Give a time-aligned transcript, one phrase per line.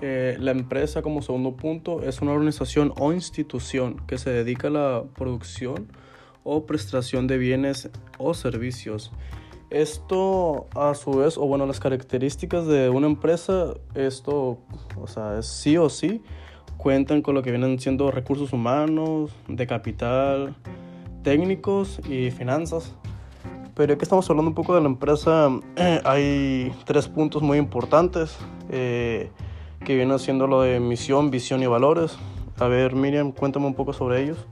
[0.00, 4.70] Eh, la empresa como segundo punto es una organización o institución que se dedica a
[4.70, 5.88] la producción
[6.42, 9.12] o prestación de bienes o servicios.
[9.70, 14.58] Esto a su vez, o bueno, las características de una empresa, esto,
[15.00, 16.22] o sea, es sí o sí,
[16.76, 20.54] cuentan con lo que vienen siendo recursos humanos, de capital,
[21.22, 22.94] técnicos y finanzas.
[23.74, 25.48] Pero ya que estamos hablando un poco de la empresa,
[26.04, 28.36] hay tres puntos muy importantes
[28.70, 29.30] eh,
[29.84, 32.18] que vienen siendo lo de misión, visión y valores.
[32.58, 34.46] A ver, Miriam, cuéntame un poco sobre ellos.